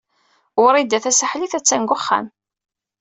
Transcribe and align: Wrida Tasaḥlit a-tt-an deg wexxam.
Wrida 0.63 0.99
Tasaḥlit 1.03 1.53
a-tt-an 1.57 1.83
deg 1.85 1.91
wexxam. 1.91 2.27